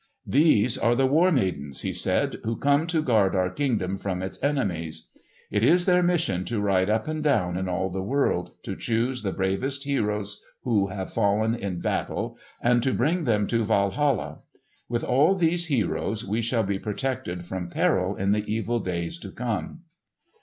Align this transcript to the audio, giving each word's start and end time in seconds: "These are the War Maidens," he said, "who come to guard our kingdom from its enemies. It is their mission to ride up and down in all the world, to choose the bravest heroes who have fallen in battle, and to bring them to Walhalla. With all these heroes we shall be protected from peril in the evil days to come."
"These 0.25 0.79
are 0.79 0.95
the 0.95 1.05
War 1.05 1.31
Maidens," 1.31 1.81
he 1.81 1.93
said, 1.93 2.37
"who 2.43 2.55
come 2.57 2.87
to 2.87 3.03
guard 3.03 3.35
our 3.35 3.51
kingdom 3.51 3.99
from 3.99 4.23
its 4.23 4.43
enemies. 4.43 5.07
It 5.51 5.63
is 5.63 5.85
their 5.85 6.01
mission 6.01 6.43
to 6.45 6.59
ride 6.59 6.89
up 6.89 7.07
and 7.07 7.23
down 7.23 7.55
in 7.55 7.69
all 7.69 7.87
the 7.91 8.01
world, 8.01 8.53
to 8.63 8.75
choose 8.75 9.21
the 9.21 9.31
bravest 9.31 9.83
heroes 9.83 10.43
who 10.63 10.87
have 10.87 11.13
fallen 11.13 11.53
in 11.53 11.81
battle, 11.81 12.39
and 12.63 12.81
to 12.81 12.95
bring 12.95 13.25
them 13.25 13.45
to 13.49 13.63
Walhalla. 13.63 14.39
With 14.89 15.03
all 15.03 15.35
these 15.35 15.67
heroes 15.67 16.25
we 16.25 16.41
shall 16.41 16.63
be 16.63 16.79
protected 16.79 17.45
from 17.45 17.69
peril 17.69 18.15
in 18.15 18.31
the 18.31 18.43
evil 18.51 18.79
days 18.79 19.19
to 19.19 19.29
come." 19.29 19.83